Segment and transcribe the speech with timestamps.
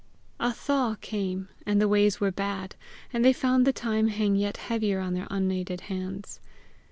[0.39, 2.75] A thaw came, and the ways were bad,
[3.13, 6.39] and they found the time hang yet heavier on their unaided hands.